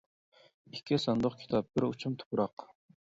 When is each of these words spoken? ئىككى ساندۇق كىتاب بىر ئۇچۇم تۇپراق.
ئىككى 0.77 0.97
ساندۇق 1.05 1.37
كىتاب 1.43 1.69
بىر 1.77 1.87
ئۇچۇم 1.91 2.17
تۇپراق. 2.23 2.67